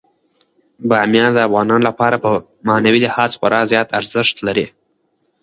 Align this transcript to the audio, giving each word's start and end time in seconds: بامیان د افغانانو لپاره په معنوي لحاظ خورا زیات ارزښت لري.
بامیان 0.89 1.31
د 1.33 1.37
افغانانو 1.47 1.85
لپاره 1.89 2.15
په 2.23 2.29
معنوي 2.67 2.99
لحاظ 3.05 3.31
خورا 3.39 3.61
زیات 3.71 3.87
ارزښت 3.99 4.35
لري. 4.47 4.65